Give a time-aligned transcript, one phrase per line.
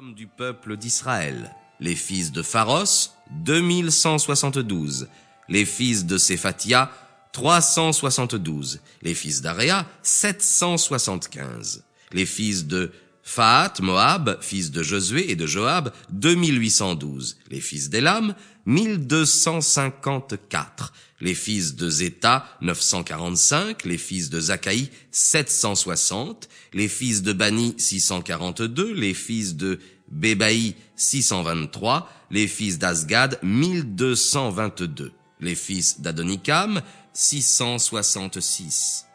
[0.00, 1.54] du peuple d'Israël.
[1.78, 5.08] Les fils de Pharos, 2172.
[5.48, 6.90] Les fils de Sephatia,
[7.32, 8.80] 372.
[9.02, 11.84] Les fils d'Aréa, 775.
[12.12, 12.92] Les fils de
[13.22, 17.36] Faat, Moab, fils de Josué et de Joab, 2812.
[17.50, 18.34] Les fils d'Elam,
[18.66, 20.92] 1254.
[21.20, 23.84] Les fils de Zéta, 945.
[23.84, 26.48] Les fils de Zakaï, 760.
[26.72, 28.94] Les fils de Bani, 642.
[28.94, 29.78] Les fils de
[30.10, 32.10] Bébaï, 623.
[32.30, 35.12] Les fils d'Asgad, 1222.
[35.40, 36.80] Les fils d'Adonikam,
[37.12, 39.06] 666.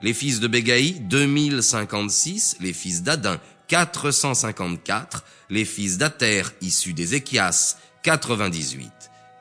[0.00, 2.58] Les fils de Bégaï, 2056.
[2.60, 8.90] Les fils d'Adin, 454, les fils d'Ater issus des Échias, 98,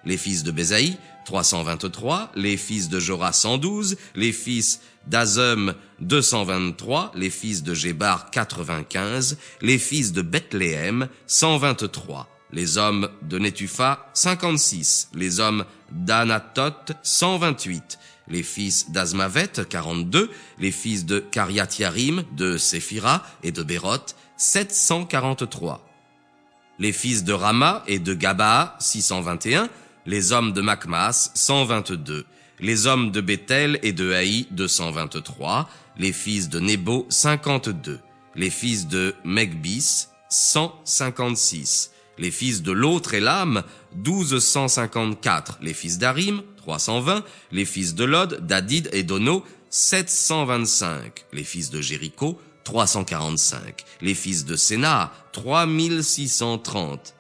[0.06, 7.30] les fils de Bézaï, 323, les fils de Jorah 112, les fils d'Azem 223, les
[7.30, 15.40] fils de Gébar 95, les fils de Bethléem 123, les hommes de Netupha 56, les
[15.40, 18.00] hommes d'Anatot 128,
[18.30, 25.84] les fils d'Azmavet 42, les fils de Kariat-Yarim, de Séphira et de Béroth 743.
[26.80, 29.70] Les fils de Rama et de Gaba 621,
[30.06, 32.26] les hommes de Macmas 122,
[32.60, 38.00] les hommes de Bethel et de Haï 223, les fils de Nebo 52,
[38.36, 43.64] les fils de Megbis 156, les fils de l'autre Elam
[43.96, 47.24] 1254, les fils d'Arim 320,
[47.54, 54.44] les fils de Lod, d'Adid et d'Ono 725, les fils de Jéricho 345, les fils
[54.44, 57.16] de Sénat 3630,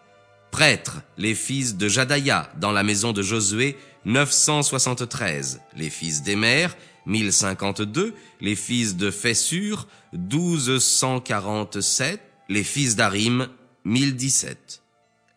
[0.51, 6.67] prêtres, les fils de Jadaïa dans la maison de Josué 973, les fils d'Emer
[7.05, 13.47] 1052, les fils de Fessur 1247, les fils d'Arim
[13.85, 14.81] 1017.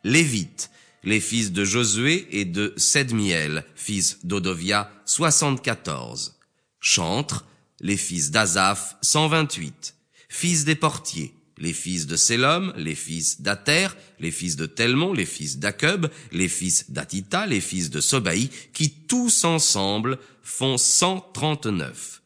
[0.02, 0.70] Lévites,
[1.02, 6.36] les fils de Josué et de Sedmiel, fils d'Odovia 74.
[6.80, 7.46] Chantres,
[7.80, 9.94] les fils d'Azaph 128
[10.30, 15.26] fils des portiers, les fils de Sélom, les fils d'Ater, les fils de Telmon, les
[15.26, 22.22] fils d'Akub, les fils d'Atita, les fils de Sobaï, qui tous ensemble font 139.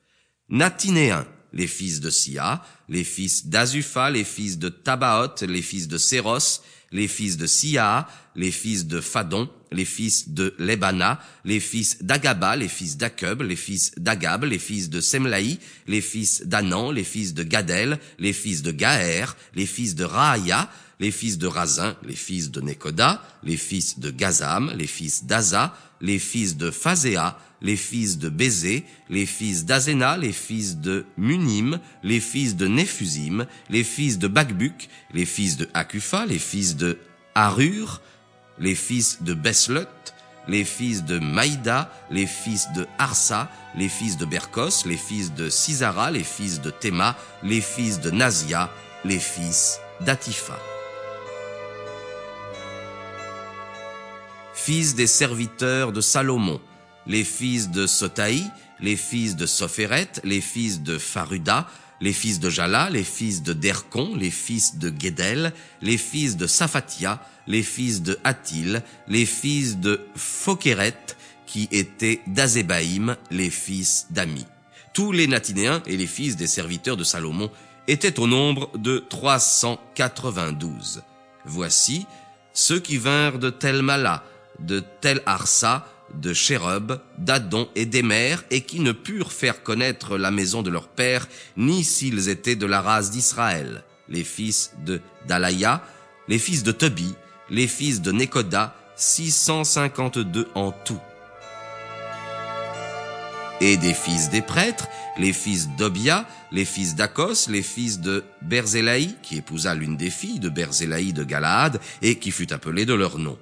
[0.51, 5.99] Natinéens, les fils de Sia, les fils d'Azupha, les fils de Tabaoth, les fils de
[5.99, 6.61] Séros,
[6.93, 12.57] les fils de Sia, les fils de Phadon, les fils de Lebana, les fils d'Agaba,
[12.57, 17.35] les fils d'Akub, les fils d'Agab, les fils de Semlaï, les fils d'Anan, les fils
[17.35, 20.71] de Gadel, les fils de Gaër, les fils de Raaya,
[21.01, 25.77] les fils de Razin, les fils de Nekoda, les fils de Gazam, les fils d'Aza,
[26.01, 31.81] les fils de Phazéa, les fils de Bézé, les fils d'Azéna, les fils de Munim,
[32.03, 36.99] les fils de Néphusim, les fils de Bagbuk, les fils de Akufa, les fils de
[37.35, 38.01] Harur,
[38.59, 39.89] les fils de Beslot,
[40.49, 45.49] les fils de Maïda, les fils de Arsa, les fils de Berkos, les fils de
[45.49, 48.71] Sisara, les fils de Théma, les fils de Nazia,
[49.05, 50.59] les fils d'Atifa.
[54.55, 56.61] Fils des serviteurs de Salomon,
[57.07, 58.45] les fils de Sotaï,
[58.81, 61.67] les fils de Sopheret, les fils de Faruda,
[62.05, 66.47] les fils de Jala, les fils de Dercon, les fils de Guédel, les fils de
[66.47, 71.17] Saphatia, les fils de Hatil, les fils de Phokeret,
[71.47, 74.45] qui étaient d'Azébaïm, les fils d'Ami.
[74.93, 77.51] Tous les Natinéens et les fils des serviteurs de Salomon
[77.89, 81.05] étaient au nombre de 392.
[81.47, 82.07] Voici
[82.53, 84.25] ceux qui vinrent de Tel Mala,
[84.59, 85.87] de Tel Arsa,
[86.21, 90.89] de Chérub, d'Adon et d'Emer, et qui ne purent faire connaître la maison de leur
[90.89, 95.83] père, ni s'ils étaient de la race d'Israël, les fils de Dalaya,
[96.29, 97.15] les fils de Tobi,
[97.51, 101.01] les fils de Nekoda, 652 en tout.
[103.61, 104.89] Et des fils des prêtres,
[105.19, 110.41] les fils d'Obia, les fils d'Akos, les fils de Berzélaï, qui épousa l'une des filles
[110.41, 113.39] de Berzélaï de Galaad, et qui fut appelée de leur nom.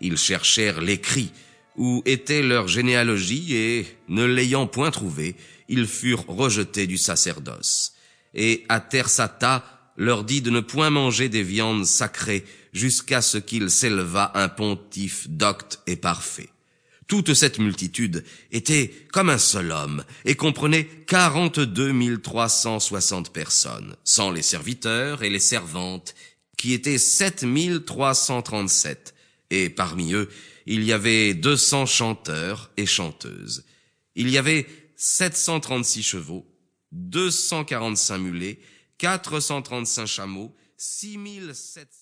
[0.00, 1.32] Ils cherchèrent l'écrit,
[1.76, 5.36] où était leur généalogie, et, ne l'ayant point trouvé,
[5.68, 7.94] ils furent rejetés du sacerdoce.
[8.34, 14.32] Et Atersata leur dit de ne point manger des viandes sacrées jusqu'à ce qu'il s'éleva
[14.34, 16.48] un pontife docte et parfait.
[17.06, 23.96] Toute cette multitude était comme un seul homme et comprenait quarante-deux trois cent soixante personnes,
[24.04, 26.14] sans les serviteurs et les servantes,
[26.56, 27.44] qui étaient sept
[27.84, 29.14] trois cent trente-sept,
[29.50, 30.28] et parmi eux,
[30.66, 33.64] il y avait deux cents chanteurs et chanteuses.
[34.14, 34.66] Il y avait
[34.96, 36.46] sept cent trente-six chevaux,
[36.92, 38.60] deux cent quarante-cinq mulets,
[38.98, 41.92] quatre cent trente-cinq chameaux, six mille sept